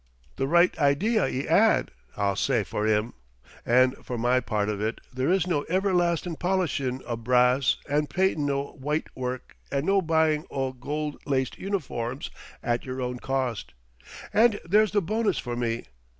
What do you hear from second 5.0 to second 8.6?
there is no everlastin' polishin' o' brahss and painting